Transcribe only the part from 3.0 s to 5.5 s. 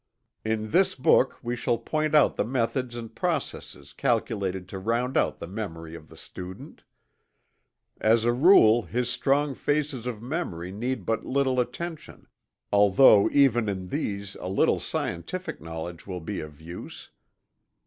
processes calculated to round out the